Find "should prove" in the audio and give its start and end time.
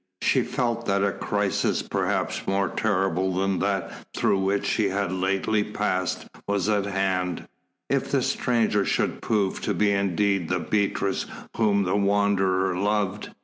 8.83-9.61